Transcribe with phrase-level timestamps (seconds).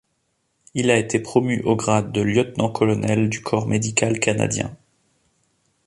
[0.73, 4.75] Il a été promu au grade de Lieutenant-Colonel du Corps médical canadien.